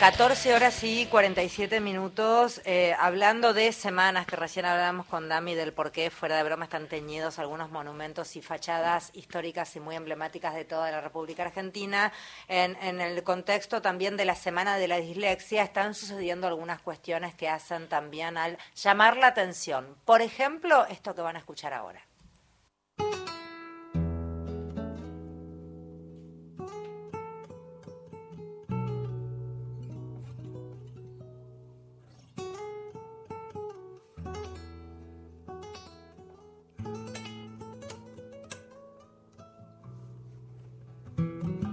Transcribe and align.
14 0.00 0.54
horas 0.54 0.82
y 0.82 1.04
47 1.04 1.78
minutos, 1.78 2.62
eh, 2.64 2.96
hablando 2.98 3.52
de 3.52 3.70
semanas, 3.70 4.24
que 4.26 4.34
recién 4.34 4.64
hablábamos 4.64 5.04
con 5.04 5.28
Dami 5.28 5.54
del 5.54 5.74
por 5.74 5.92
qué 5.92 6.08
fuera 6.08 6.38
de 6.38 6.42
broma 6.42 6.64
están 6.64 6.88
teñidos 6.88 7.38
algunos 7.38 7.70
monumentos 7.70 8.34
y 8.34 8.40
fachadas 8.40 9.10
históricas 9.12 9.76
y 9.76 9.80
muy 9.80 9.96
emblemáticas 9.96 10.54
de 10.54 10.64
toda 10.64 10.90
la 10.90 11.02
República 11.02 11.42
Argentina. 11.42 12.14
En, 12.48 12.76
en 12.80 13.02
el 13.02 13.22
contexto 13.22 13.82
también 13.82 14.16
de 14.16 14.24
la 14.24 14.36
Semana 14.36 14.78
de 14.78 14.88
la 14.88 14.96
Dislexia 14.96 15.62
están 15.62 15.92
sucediendo 15.92 16.46
algunas 16.46 16.80
cuestiones 16.80 17.34
que 17.34 17.50
hacen 17.50 17.86
también 17.86 18.38
al 18.38 18.56
llamar 18.74 19.18
la 19.18 19.26
atención. 19.26 19.98
Por 20.06 20.22
ejemplo, 20.22 20.86
esto 20.86 21.14
que 21.14 21.20
van 21.20 21.36
a 21.36 21.40
escuchar 21.40 21.74
ahora. 21.74 22.00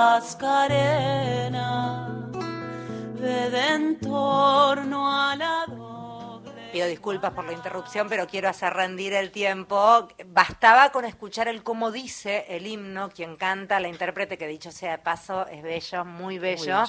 rotas 0.00 0.36
carenas 0.36 2.10
ve 3.20 3.50
de 3.50 3.66
en 3.74 4.00
torno 4.00 5.12
a 5.12 5.36
la 5.36 5.66
doble. 5.66 6.70
Pido 6.72 6.86
disculpas 6.86 7.32
por 7.32 7.44
la 7.44 7.52
interrupción, 7.52 8.08
pero 8.08 8.26
quiero 8.26 8.48
hacer 8.48 8.72
rendir 8.72 9.12
el 9.12 9.30
tiempo. 9.30 10.08
Bastaba 10.26 10.90
con 10.90 11.04
escuchar 11.04 11.48
el 11.48 11.62
cómo 11.62 11.90
dice 11.90 12.46
el 12.48 12.66
himno, 12.66 13.10
quien 13.10 13.36
canta, 13.36 13.78
la 13.78 13.88
intérprete, 13.88 14.38
que 14.38 14.46
dicho 14.46 14.70
sea 14.70 14.92
de 14.92 14.98
paso, 14.98 15.46
es 15.48 15.62
bello, 15.62 16.04
muy 16.06 16.38
bello. 16.38 16.84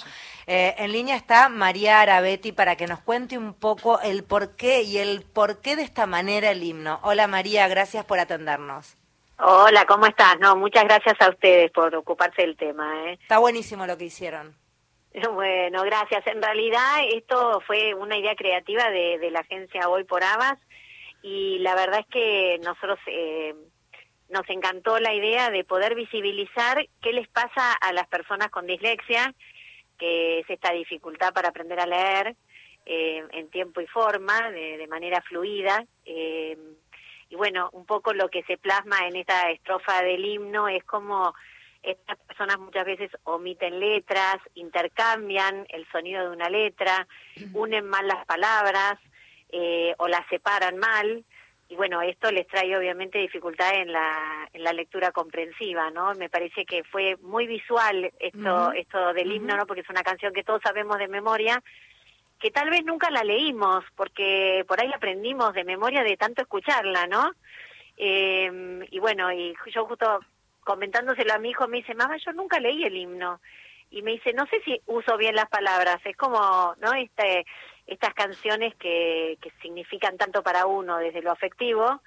Eh, 0.48 0.76
en 0.78 0.92
línea 0.94 1.18
está 1.18 1.50
María 1.50 2.00
Arabetti 2.00 2.54
para 2.54 2.78
que 2.78 2.88
nos 2.88 3.00
cuente 3.00 3.38
un 3.38 3.54
poco 3.54 4.00
el 4.00 4.24
porqué 4.24 4.84
y 4.84 5.00
el 5.00 5.24
porqué 5.24 5.76
de 5.76 5.84
esta 5.84 6.06
manera 6.06 6.52
el 6.52 6.64
himno. 6.64 7.00
Hola 7.04 7.28
María, 7.28 7.68
gracias 7.68 8.06
por 8.06 8.20
atendernos. 8.20 9.01
Hola, 9.44 9.88
¿cómo 9.88 10.06
estás? 10.06 10.40
No, 10.40 10.56
muchas 10.56 10.84
gracias 10.84 11.20
a 11.20 11.30
ustedes 11.30 11.72
por 11.72 11.96
ocuparse 11.96 12.44
del 12.44 12.56
tema. 12.56 13.10
¿eh? 13.10 13.18
Está 13.20 13.40
buenísimo 13.40 13.88
lo 13.88 13.98
que 13.98 14.06
hicieron. 14.06 14.56
Bueno, 15.34 15.82
gracias. 15.84 16.26
En 16.28 16.42
realidad 16.42 17.04
esto 17.12 17.60
fue 17.68 17.94
una 17.96 18.18
idea 18.18 18.34
creativa 18.36 18.90
de, 18.92 19.18
de 19.18 19.30
la 19.30 19.40
agencia 19.40 19.90
Hoy 19.90 20.06
por 20.06 20.24
Abas 20.24 20.58
y 21.22 21.58
la 21.60 21.76
verdad 21.76 22.02
es 22.02 22.06
que 22.06 22.60
nosotros 22.64 22.98
eh, 23.08 23.54
nos 24.30 24.50
encantó 24.50 25.00
la 25.00 25.14
idea 25.14 25.50
de 25.50 25.66
poder 25.66 25.96
visibilizar 25.96 26.86
qué 27.02 27.12
les 27.12 27.28
pasa 27.28 27.74
a 27.74 27.92
las 27.92 28.08
personas 28.08 28.52
con 28.52 28.68
dislexia, 28.68 29.34
que 29.98 30.40
es 30.40 30.50
esta 30.50 30.72
dificultad 30.72 31.34
para 31.34 31.50
aprender 31.50 31.80
a 31.80 31.88
leer 31.88 32.36
eh, 32.86 33.24
en 33.32 33.50
tiempo 33.50 33.82
y 33.82 33.88
forma, 33.88 34.50
de, 34.52 34.78
de 34.78 34.88
manera 34.88 35.22
fluida. 35.24 35.84
Eh, 36.06 36.58
y 37.32 37.36
bueno, 37.36 37.70
un 37.72 37.86
poco 37.86 38.14
lo 38.14 38.28
que 38.28 38.44
se 38.44 38.58
plasma 38.58 39.08
en 39.08 39.16
esta 39.16 39.50
estrofa 39.52 40.04
del 40.04 40.24
himno 40.26 40.68
es 40.68 40.84
como 40.84 41.34
estas 41.82 42.18
personas 42.18 42.60
muchas 42.60 42.86
veces 42.86 43.10
omiten 43.24 43.80
letras, 43.80 44.36
intercambian 44.54 45.66
el 45.70 45.88
sonido 45.92 46.24
de 46.24 46.36
una 46.36 46.50
letra, 46.50 47.08
unen 47.54 47.88
mal 47.88 48.06
las 48.06 48.26
palabras 48.26 49.00
eh, 49.50 49.96
o 49.98 50.10
las 50.10 50.28
separan 50.28 50.78
mal. 50.78 51.24
Y 51.70 51.76
bueno, 51.78 52.02
esto 52.02 52.30
les 52.34 52.46
trae 52.48 52.76
obviamente 52.76 53.18
dificultad 53.18 53.76
en 53.76 53.94
la, 53.94 54.50
en 54.52 54.62
la 54.62 54.74
lectura 54.74 55.14
comprensiva, 55.14 55.90
¿no? 55.90 56.14
Me 56.16 56.30
parece 56.30 56.66
que 56.66 56.84
fue 56.84 57.16
muy 57.22 57.48
visual 57.48 58.12
esto, 58.20 58.74
esto 58.74 59.14
del 59.14 59.32
himno, 59.32 59.56
¿no? 59.56 59.66
Porque 59.66 59.80
es 59.80 59.90
una 59.90 60.04
canción 60.04 60.34
que 60.34 60.44
todos 60.44 60.62
sabemos 60.62 60.98
de 60.98 61.08
memoria, 61.08 61.64
que 62.42 62.52
tal 62.52 62.70
vez 62.70 62.84
nunca 62.84 63.10
la 63.12 63.24
leímos, 63.24 63.86
porque 63.96 64.66
por 64.68 64.82
ahí 64.82 64.92
aprendimos 64.94 65.54
de 65.54 65.64
memoria 65.64 66.04
de 66.04 66.18
tanto 66.18 66.42
escucharla, 66.42 67.06
¿no? 67.08 67.32
Eh, 67.98 68.86
y 68.90 69.00
bueno, 69.00 69.32
y 69.32 69.54
yo 69.74 69.86
justo 69.86 70.20
comentándoselo 70.64 71.34
a 71.34 71.40
mi 71.40 71.52
hijo 71.52 71.68
me 71.68 71.78
dice, 71.78 71.94
mamá, 71.94 72.18
yo 72.18 72.34
nunca 72.34 72.60
leí 72.60 72.84
el 72.84 72.98
himno. 72.98 73.40
Y 73.92 74.02
me 74.02 74.12
dice, 74.12 74.34
no 74.34 74.46
sé 74.48 74.62
si 74.64 74.82
uso 74.88 75.18
bien 75.18 75.36
las 75.36 75.50
palabras, 75.50 76.00
es 76.06 76.18
como, 76.18 76.76
¿no? 76.82 76.94
Este, 76.94 77.46
estas 77.86 78.14
canciones 78.14 78.74
que, 78.76 79.38
que 79.42 79.52
significan 79.62 80.18
tanto 80.18 80.42
para 80.42 80.66
uno 80.66 80.98
desde 80.98 81.22
lo 81.22 81.32
afectivo, 81.32 82.02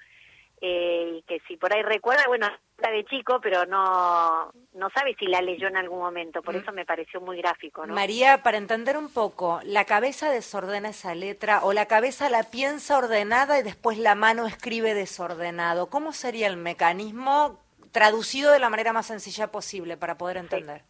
eh, 0.61 1.17
y 1.17 1.21
que 1.23 1.39
si 1.47 1.57
por 1.57 1.73
ahí 1.73 1.81
recuerda, 1.81 2.23
bueno, 2.27 2.47
la 2.77 2.91
de 2.91 3.05
chico, 3.05 3.39
pero 3.41 3.65
no, 3.65 4.51
no 4.73 4.89
sabe 4.93 5.15
si 5.17 5.25
la 5.25 5.41
leyó 5.41 5.67
en 5.67 5.77
algún 5.77 5.99
momento, 5.99 6.41
por 6.41 6.55
eso 6.55 6.71
me 6.71 6.85
pareció 6.85 7.21
muy 7.21 7.37
gráfico, 7.37 7.85
¿no? 7.85 7.93
María, 7.93 8.43
para 8.43 8.57
entender 8.57 8.97
un 8.97 9.11
poco, 9.11 9.59
¿la 9.63 9.85
cabeza 9.85 10.29
desordena 10.29 10.89
esa 10.89 11.15
letra 11.15 11.61
o 11.63 11.73
la 11.73 11.85
cabeza 11.87 12.29
la 12.29 12.43
piensa 12.43 12.97
ordenada 12.97 13.59
y 13.59 13.63
después 13.63 13.97
la 13.97 14.15
mano 14.15 14.47
escribe 14.47 14.93
desordenado? 14.93 15.89
¿Cómo 15.89 16.11
sería 16.11 16.47
el 16.47 16.57
mecanismo 16.57 17.59
traducido 17.91 18.51
de 18.51 18.59
la 18.59 18.69
manera 18.69 18.91
más 18.91 19.07
sencilla 19.07 19.51
posible 19.51 19.97
para 19.97 20.17
poder 20.17 20.37
entender? 20.37 20.83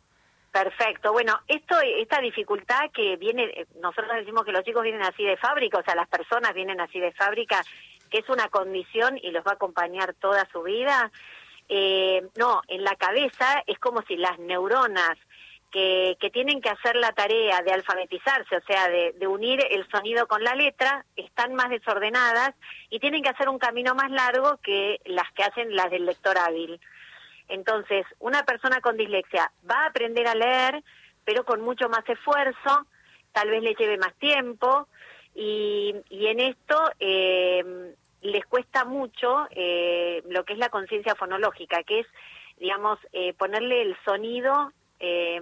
Perfecto. 0.55 1.11
Bueno, 1.11 1.37
esto, 1.49 1.75
esta 1.81 2.21
dificultad 2.21 2.89
que 2.93 3.17
viene, 3.17 3.43
eh, 3.43 3.65
nosotros 3.81 4.15
decimos 4.15 4.45
que 4.45 4.53
los 4.53 4.63
chicos 4.63 4.83
vienen 4.83 5.03
así 5.03 5.21
de 5.25 5.35
fábrica, 5.35 5.79
o 5.79 5.83
sea, 5.83 5.95
las 5.95 6.07
personas 6.07 6.53
vienen 6.53 6.79
así 6.79 6.97
de 6.97 7.11
fábrica, 7.11 7.61
es 8.17 8.29
una 8.29 8.49
condición 8.49 9.17
y 9.21 9.31
los 9.31 9.45
va 9.45 9.51
a 9.51 9.55
acompañar 9.55 10.13
toda 10.15 10.47
su 10.51 10.63
vida. 10.63 11.11
Eh, 11.67 12.27
no, 12.35 12.61
en 12.67 12.83
la 12.83 12.95
cabeza 12.95 13.63
es 13.65 13.79
como 13.79 14.01
si 14.03 14.15
las 14.17 14.37
neuronas 14.39 15.17
que, 15.71 16.15
que 16.19 16.29
tienen 16.29 16.61
que 16.61 16.69
hacer 16.69 16.95
la 16.95 17.11
tarea 17.11 17.61
de 17.61 17.73
alfabetizarse, 17.73 18.55
o 18.55 18.61
sea, 18.61 18.87
de, 18.87 19.13
de 19.13 19.27
unir 19.27 19.59
el 19.69 19.85
sonido 19.89 20.27
con 20.27 20.43
la 20.43 20.55
letra, 20.55 21.05
están 21.15 21.53
más 21.55 21.69
desordenadas 21.69 22.53
y 22.89 22.99
tienen 22.99 23.23
que 23.23 23.29
hacer 23.29 23.49
un 23.49 23.59
camino 23.59 23.95
más 23.95 24.09
largo 24.11 24.57
que 24.63 25.01
las 25.05 25.29
que 25.33 25.43
hacen 25.43 25.75
las 25.75 25.89
del 25.89 26.05
lector 26.05 26.37
hábil. 26.37 26.79
Entonces, 27.47 28.05
una 28.19 28.43
persona 28.43 28.79
con 28.79 28.95
dislexia 28.95 29.51
va 29.69 29.83
a 29.83 29.87
aprender 29.87 30.27
a 30.27 30.35
leer, 30.35 30.83
pero 31.25 31.43
con 31.43 31.61
mucho 31.61 31.89
más 31.89 32.07
esfuerzo, 32.07 32.87
tal 33.33 33.49
vez 33.49 33.61
le 33.61 33.75
lleve 33.75 33.97
más 33.97 34.13
tiempo, 34.15 34.87
y, 35.33 35.93
y 36.09 36.27
en 36.27 36.39
esto 36.39 36.91
eh, 36.99 37.93
les 38.25 38.45
cuesta 38.45 38.85
mucho 38.85 39.47
eh, 39.51 40.23
lo 40.29 40.43
que 40.43 40.53
es 40.53 40.59
la 40.59 40.69
conciencia 40.69 41.15
fonológica, 41.15 41.83
que 41.83 41.99
es, 42.01 42.07
digamos, 42.57 42.99
eh, 43.13 43.33
ponerle 43.33 43.81
el 43.81 43.97
sonido, 44.03 44.71
eh, 44.99 45.37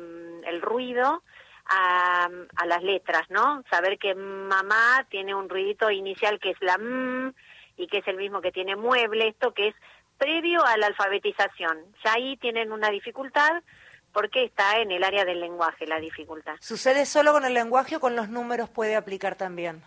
el 0.45 0.61
ruido 0.61 1.23
a, 1.65 2.29
a 2.55 2.65
las 2.65 2.83
letras, 2.83 3.23
¿no? 3.29 3.63
Saber 3.69 3.97
que 3.97 4.15
mamá 4.15 5.05
tiene 5.09 5.33
un 5.33 5.49
ruidito 5.49 5.89
inicial 5.89 6.39
que 6.39 6.51
es 6.51 6.57
la 6.61 6.75
M 6.75 7.33
y 7.77 7.87
que 7.87 7.99
es 7.99 8.07
el 8.07 8.17
mismo 8.17 8.41
que 8.41 8.51
tiene 8.51 8.75
mueble, 8.75 9.29
esto 9.29 9.53
que 9.53 9.69
es 9.69 9.75
previo 10.17 10.63
a 10.65 10.77
la 10.77 10.87
alfabetización. 10.87 11.79
Ya 12.03 12.13
ahí 12.13 12.37
tienen 12.37 12.71
una 12.71 12.89
dificultad 12.89 13.63
porque 14.11 14.43
está 14.43 14.79
en 14.79 14.91
el 14.91 15.03
área 15.03 15.25
del 15.25 15.39
lenguaje 15.39 15.87
la 15.87 15.99
dificultad. 15.99 16.55
¿Sucede 16.59 17.05
solo 17.05 17.33
con 17.33 17.45
el 17.45 17.53
lenguaje 17.53 17.95
o 17.95 17.99
con 17.99 18.15
los 18.15 18.29
números 18.29 18.69
puede 18.69 18.95
aplicar 18.95 19.35
también? 19.35 19.83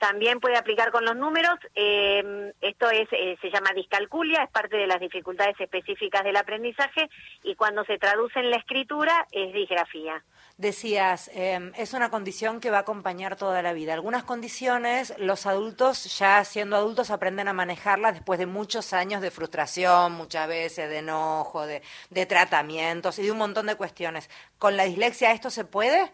También 0.00 0.40
puede 0.40 0.56
aplicar 0.56 0.90
con 0.90 1.04
los 1.04 1.14
números. 1.14 1.58
eh, 1.74 2.54
esto 2.62 2.88
es 2.88 3.06
eh, 3.12 3.36
se 3.42 3.50
llama 3.50 3.70
discalculia, 3.74 4.42
es 4.42 4.50
parte 4.50 4.78
de 4.78 4.86
las 4.86 4.98
dificultades 4.98 5.60
específicas 5.60 6.24
del 6.24 6.36
aprendizaje 6.36 7.10
y 7.42 7.54
cuando 7.54 7.84
se 7.84 7.98
traduce 7.98 8.38
en 8.38 8.48
la 8.48 8.56
escritura 8.56 9.26
es 9.30 9.52
disgrafía. 9.52 10.24
Decías, 10.56 11.30
eh, 11.34 11.70
es 11.76 11.92
una 11.92 12.08
condición 12.08 12.60
que 12.60 12.70
va 12.70 12.78
a 12.78 12.80
acompañar 12.80 13.36
toda 13.36 13.60
la 13.60 13.74
vida. 13.74 13.92
Algunas 13.92 14.24
condiciones, 14.24 15.12
los 15.18 15.44
adultos, 15.44 16.18
ya 16.18 16.42
siendo 16.44 16.76
adultos, 16.76 17.10
aprenden 17.10 17.48
a 17.48 17.52
manejarlas 17.52 18.14
después 18.14 18.38
de 18.38 18.46
muchos 18.46 18.94
años 18.94 19.20
de 19.20 19.30
frustración, 19.30 20.12
muchas 20.12 20.48
veces 20.48 20.88
de 20.88 20.98
enojo, 20.98 21.66
de, 21.66 21.82
de 22.08 22.24
tratamientos 22.24 23.18
y 23.18 23.22
de 23.24 23.32
un 23.32 23.38
montón 23.38 23.66
de 23.66 23.74
cuestiones. 23.74 24.30
¿Con 24.58 24.78
la 24.78 24.84
dislexia 24.84 25.32
esto 25.32 25.50
se 25.50 25.66
puede? 25.66 26.10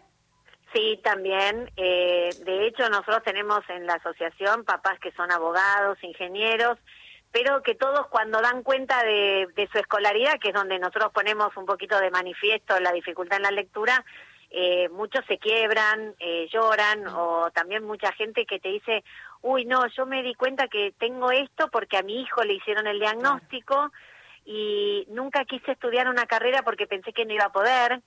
Sí, 0.73 0.99
también. 1.03 1.71
eh, 1.77 2.29
de 2.43 2.67
hecho, 2.67 2.89
nosotros 2.89 3.23
tenemos 3.23 3.61
en 3.69 3.85
la 3.85 3.93
asociación 3.95 4.65
papás 4.65 4.99
que 4.99 5.11
son 5.13 5.31
abogados, 5.31 5.97
ingenieros, 6.03 6.77
pero 7.31 7.63
que 7.63 7.75
todos 7.75 8.07
cuando 8.07 8.41
dan 8.41 8.63
cuenta 8.63 9.03
de, 9.03 9.47
de 9.55 9.67
su 9.71 9.77
escolaridad, 9.77 10.39
que 10.39 10.49
es 10.49 10.53
donde 10.53 10.79
nosotros 10.79 11.11
ponemos 11.13 11.55
un 11.57 11.65
poquito 11.65 11.99
de 11.99 12.11
manifiesto 12.11 12.79
la 12.79 12.91
dificultad 12.91 13.37
en 13.37 13.43
la 13.43 13.51
lectura, 13.51 14.03
eh, 14.49 14.87
muchos 14.89 15.25
se 15.25 15.37
quiebran, 15.37 16.15
eh, 16.19 16.47
lloran, 16.51 17.05
o 17.07 17.51
también 17.51 17.83
mucha 17.83 18.11
gente 18.13 18.45
que 18.45 18.59
te 18.59 18.69
dice, 18.69 19.03
uy, 19.41 19.65
no, 19.65 19.85
yo 19.87 20.05
me 20.05 20.23
di 20.23 20.33
cuenta 20.35 20.67
que 20.67 20.93
tengo 20.97 21.31
esto 21.31 21.69
porque 21.69 21.97
a 21.97 22.01
mi 22.01 22.21
hijo 22.21 22.43
le 22.43 22.53
hicieron 22.53 22.87
el 22.87 22.99
diagnóstico 22.99 23.91
y 24.45 25.05
nunca 25.09 25.43
quise 25.43 25.73
estudiar 25.73 26.07
una 26.07 26.25
carrera 26.25 26.61
porque 26.63 26.87
pensé 26.87 27.11
que 27.11 27.25
no 27.25 27.33
iba 27.33 27.45
a 27.45 27.51
poder. 27.51 28.01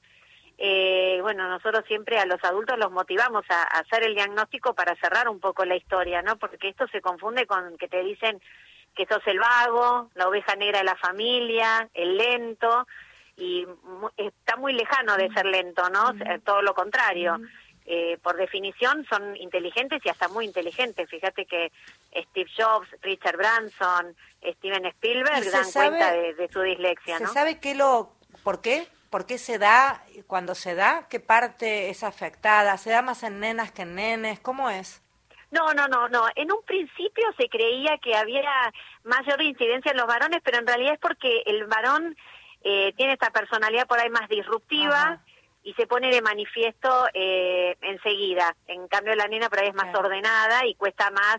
Eh, 0.63 1.19
bueno, 1.23 1.49
nosotros 1.49 1.85
siempre 1.87 2.19
a 2.19 2.27
los 2.27 2.45
adultos 2.45 2.79
los 2.79 2.93
motivamos 2.93 3.47
a, 3.49 3.63
a, 3.63 3.81
hacer 3.81 4.03
el 4.03 4.15
diagnóstico 4.15 4.75
para 4.75 4.95
cerrar 4.97 5.27
un 5.31 5.41
poco 5.41 5.65
la 5.65 5.75
historia, 5.75 6.21
¿no? 6.21 6.37
Porque 6.37 6.69
esto 6.69 6.87
se 6.89 7.01
confunde 7.01 7.47
con 7.47 7.79
que 7.79 7.89
te 7.89 8.03
dicen 8.03 8.43
que 8.95 9.07
sos 9.07 9.27
el 9.27 9.39
vago, 9.39 10.11
la 10.15 10.29
oveja 10.29 10.57
negra 10.57 10.81
de 10.81 10.85
la 10.85 10.97
familia, 10.97 11.89
el 11.95 12.19
lento, 12.19 12.87
y 13.39 13.67
está 14.19 14.57
muy 14.57 14.75
lejano 14.75 15.17
de 15.17 15.31
ser 15.31 15.47
lento, 15.47 15.89
¿no? 15.89 16.13
Todo 16.45 16.61
lo 16.61 16.75
contrario. 16.75 17.39
Eh, 17.87 18.19
por 18.23 18.37
definición 18.37 19.07
son 19.09 19.35
inteligentes 19.37 20.03
y 20.05 20.11
hasta 20.11 20.29
muy 20.29 20.45
inteligentes. 20.45 21.09
Fíjate 21.09 21.47
que 21.47 21.73
Steve 22.29 22.51
Jobs, 22.55 22.89
Richard 23.01 23.39
Branson, 23.39 24.15
Steven 24.59 24.85
Spielberg 24.85 25.51
dan 25.51 25.73
cuenta 25.73 26.13
de, 26.13 26.49
su 26.53 26.61
dislexia, 26.61 27.19
¿no? 27.19 27.29
¿Se 27.29 27.33
sabe 27.33 27.59
qué 27.59 27.75
lo, 27.75 28.13
por 28.45 28.61
qué? 28.61 28.87
¿Por 29.11 29.27
qué 29.27 29.39
se 29.39 29.59
da? 29.59 30.05
Cuando 30.29 30.55
se 30.55 30.77
da, 30.77 31.07
¿qué 31.11 31.19
parte 31.19 31.91
es 31.91 32.05
afectada? 32.05 32.77
¿Se 32.79 32.91
da 32.91 33.03
más 33.03 33.25
en 33.25 33.41
nenas 33.41 33.73
que 33.73 33.83
en 33.83 33.97
nenes? 33.97 34.39
¿Cómo 34.39 34.71
es? 34.71 35.03
No, 35.51 35.75
no, 35.75 35.89
no, 35.89 36.09
no. 36.09 36.27
En 36.37 36.53
un 36.53 36.63
principio 36.63 37.25
se 37.37 37.49
creía 37.49 37.99
que 37.99 38.15
había 38.15 38.73
mayor 39.03 39.43
incidencia 39.43 39.91
en 39.91 39.97
los 39.97 40.07
varones, 40.07 40.41
pero 40.45 40.59
en 40.59 40.67
realidad 40.67 40.95
es 40.95 41.01
porque 41.01 41.43
el 41.47 41.67
varón 41.67 42.17
eh, 42.63 42.93
tiene 42.97 43.15
esta 43.15 43.31
personalidad 43.31 43.89
por 43.89 43.99
ahí 43.99 44.11
más 44.11 44.29
disruptiva 44.29 45.21
y 45.65 45.75
se 45.75 45.89
pone 45.89 46.11
de 46.11 46.23
manifiesto 46.23 47.07
eh, 47.13 47.77
enseguida. 47.83 48.55
En 48.69 48.87
cambio 48.87 49.17
la 49.17 49.27
nena 49.27 49.49
por 49.49 49.59
ahí 49.59 49.69
es 49.69 49.75
más 49.75 49.93
ordenada 49.93 50.65
y 50.67 50.77
cuesta 50.77 51.11
más 51.11 51.39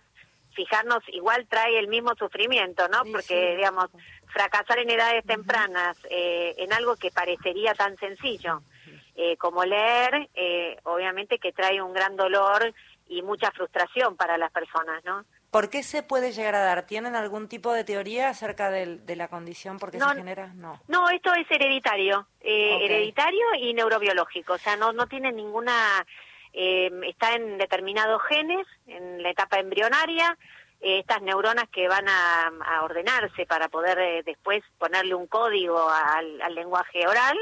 fijarnos, 0.53 1.03
igual 1.09 1.47
trae 1.47 1.79
el 1.79 1.87
mismo 1.87 2.15
sufrimiento, 2.15 2.87
¿no? 2.87 3.03
Porque, 3.11 3.55
digamos, 3.55 3.89
fracasar 4.27 4.79
en 4.79 4.89
edades 4.89 5.25
tempranas 5.25 5.97
eh, 6.09 6.55
en 6.57 6.73
algo 6.73 6.95
que 6.95 7.11
parecería 7.11 7.73
tan 7.73 7.97
sencillo 7.97 8.61
eh, 9.15 9.37
como 9.37 9.65
leer, 9.65 10.29
eh, 10.33 10.77
obviamente 10.83 11.37
que 11.37 11.51
trae 11.51 11.81
un 11.81 11.93
gran 11.93 12.15
dolor 12.15 12.73
y 13.07 13.21
mucha 13.21 13.51
frustración 13.51 14.15
para 14.15 14.37
las 14.37 14.51
personas, 14.51 15.03
¿no? 15.03 15.25
¿Por 15.51 15.69
qué 15.69 15.83
se 15.83 16.01
puede 16.01 16.31
llegar 16.31 16.55
a 16.55 16.63
dar? 16.63 16.85
¿Tienen 16.85 17.13
algún 17.13 17.49
tipo 17.49 17.73
de 17.73 17.83
teoría 17.83 18.29
acerca 18.29 18.71
de, 18.71 19.15
la 19.17 19.27
condición? 19.27 19.79
¿Por 19.79 19.91
qué 19.91 19.99
se 19.99 20.15
genera? 20.15 20.53
No. 20.55 20.79
No, 20.87 21.09
esto 21.09 21.33
es 21.33 21.45
hereditario, 21.51 22.25
eh, 22.39 22.85
hereditario 22.85 23.45
y 23.59 23.73
neurobiológico. 23.73 24.53
O 24.53 24.57
sea, 24.57 24.77
no, 24.77 24.93
no 24.93 25.07
tiene 25.07 25.31
ninguna... 25.33 26.05
Eh, 26.53 26.91
está 27.07 27.35
en 27.35 27.57
determinados 27.57 28.21
genes, 28.23 28.67
en 28.87 29.23
la 29.23 29.29
etapa 29.29 29.59
embrionaria, 29.59 30.37
eh, 30.81 30.99
estas 30.99 31.21
neuronas 31.21 31.69
que 31.69 31.87
van 31.87 32.07
a, 32.07 32.83
ordenarse 32.83 33.45
para 33.45 33.69
poder 33.69 34.23
después 34.25 34.63
ponerle 34.77 35.13
un 35.13 35.27
código 35.27 35.89
al, 35.89 36.41
al 36.41 36.55
lenguaje 36.55 37.07
oral. 37.07 37.37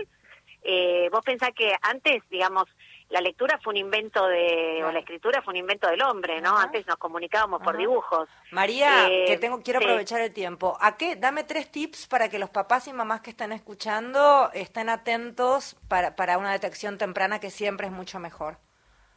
vos 1.12 1.24
pensás 1.24 1.52
que 1.56 1.74
antes, 1.82 2.22
digamos, 2.30 2.68
la 3.10 3.22
lectura 3.22 3.60
fue 3.64 3.72
un 3.72 3.78
invento 3.78 4.28
de, 4.28 4.84
o 4.84 4.92
la 4.92 5.00
escritura 5.00 5.42
fue 5.42 5.54
un 5.54 5.58
invento 5.58 5.88
del 5.88 6.02
hombre, 6.04 6.42
¿no? 6.42 6.58
Antes 6.58 6.86
nos 6.86 6.98
comunicábamos 6.98 7.62
por 7.62 7.76
dibujos. 7.76 8.30
María, 8.52 9.10
eh, 9.10 9.26
que 9.26 9.38
tengo, 9.38 9.62
quiero 9.64 9.80
aprovechar 9.80 10.22
el 10.22 10.32
tiempo. 10.32 10.78
¿A 10.80 10.96
qué? 10.96 11.16
Dame 11.16 11.44
tres 11.44 11.72
tips 11.72 12.08
para 12.08 12.30
que 12.30 12.38
los 12.38 12.52
papás 12.52 12.88
y 12.88 12.94
mamás 12.94 13.22
que 13.22 13.32
están 13.32 13.52
escuchando 13.52 14.52
estén 14.54 14.90
atentos 14.90 15.76
para, 15.88 16.16
para 16.16 16.38
una 16.38 16.52
detección 16.52 16.98
temprana 17.00 17.40
que 17.40 17.50
siempre 17.50 17.88
es 17.88 17.94
mucho 17.94 18.20
mejor. 18.20 18.58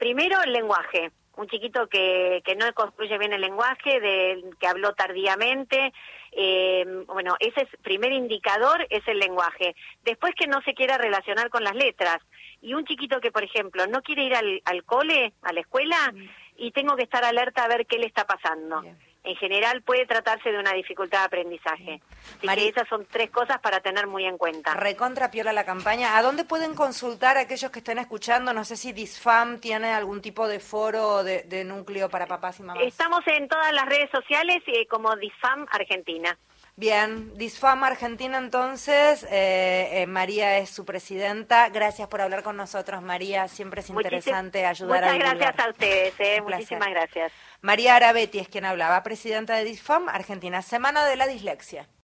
Primero, 0.03 0.43
el 0.43 0.53
lenguaje. 0.53 1.13
Un 1.37 1.47
chiquito 1.47 1.87
que, 1.87 2.43
que 2.45 2.57
no 2.57 2.65
construye 2.75 3.17
bien 3.19 3.35
el 3.35 3.41
lenguaje, 3.41 4.01
de, 4.01 4.43
que 4.59 4.67
habló 4.67 4.95
tardíamente. 4.95 5.93
Eh, 6.33 7.05
bueno, 7.07 7.37
ese 7.39 7.61
es, 7.63 7.69
primer 7.83 8.11
indicador 8.11 8.85
es 8.91 9.07
el 9.07 9.21
lenguaje. 9.21 9.77
Después 10.03 10.35
que 10.35 10.49
no 10.49 10.61
se 10.63 10.75
quiera 10.75 10.99
relacionar 10.99 11.51
con 11.51 11.63
las 11.63 11.77
letras 11.77 12.19
y 12.61 12.75
un 12.75 12.85
chiquito 12.85 13.21
que, 13.21 13.31
por 13.31 13.45
ejemplo, 13.45 13.87
no 13.87 14.03
quiere 14.03 14.25
ir 14.25 14.35
al, 14.35 14.61
al 14.65 14.83
cole, 14.83 15.35
a 15.43 15.53
la 15.53 15.61
escuela, 15.61 16.13
y 16.57 16.73
tengo 16.73 16.97
que 16.97 17.05
estar 17.05 17.25
alerta 17.25 17.63
a 17.63 17.69
ver 17.69 17.87
qué 17.87 17.99
le 17.99 18.07
está 18.07 18.25
pasando. 18.25 18.83
En 19.25 19.37
general 19.37 19.83
puede 19.83 20.05
tratarse 20.05 20.51
de 20.51 20.59
una 20.59 20.73
dificultad 20.73 21.21
de 21.21 21.25
aprendizaje. 21.27 22.01
Así 22.47 22.69
esas 22.69 22.89
son 22.89 23.07
tres 23.07 23.31
cosas 23.31 23.61
para 23.61 23.81
tener 23.81 24.09
muy 24.09 24.25
en 24.25 24.37
cuenta. 24.37 24.75
Recontra 24.75 25.31
piola 25.31 25.53
la 25.53 25.65
campaña. 25.65 26.17
¿A 26.17 26.23
dónde 26.23 26.45
pueden 26.45 26.75
consultar 26.75 27.37
aquellos 27.37 27.71
que 27.71 27.79
estén 27.79 27.99
escuchando? 27.99 28.53
No 28.53 28.65
sé 28.65 28.77
si 28.77 28.93
Disfam 28.93 29.61
tiene 29.61 29.93
algún 29.93 30.21
tipo 30.21 30.49
de 30.49 30.59
foro 30.59 31.23
de, 31.23 31.43
de 31.45 31.63
núcleo 31.65 32.09
para 32.09 32.27
papás 32.27 32.59
y 32.59 32.65
mamás. 32.65 32.83
Estamos 32.83 33.21
en 33.27 33.47
todas 33.49 33.73
las 33.73 33.87
redes 33.87 34.11
sociales 34.11 34.63
eh, 34.67 34.87
como 34.87 35.15
Disfam 35.17 35.67
Argentina. 35.71 36.37
Bien, 36.75 37.35
Disfama 37.37 37.89
Argentina 37.89 38.39
entonces, 38.39 39.25
eh, 39.31 39.91
eh, 39.93 40.07
María 40.07 40.57
es 40.57 40.71
su 40.71 40.87
presidenta. 40.87 41.69
Gracias 41.69 42.09
por 42.09 42.23
hablar 42.23 42.43
con 42.43 42.57
nosotros, 42.57 43.03
María. 43.03 43.47
Siempre 43.47 43.83
es 43.83 43.91
interesante 43.91 44.65
ayudar 44.65 45.05
a 45.05 45.13
Muchas 45.13 45.35
gracias 45.35 45.67
a 45.67 45.69
ustedes, 45.69 46.15
eh, 46.19 46.41
muchísimas 46.41 46.89
gracias. 46.89 47.33
María 47.65 47.95
Arabetti 47.95 48.41
es 48.41 48.49
quien 48.49 48.65
hablaba, 48.65 49.05
presidenta 49.05 49.55
de 49.55 49.63
Disfam 49.63 50.09
Argentina, 50.09 50.63
Semana 50.63 51.07
de 51.07 51.15
la 51.15 51.29
Dislexia. 51.29 51.89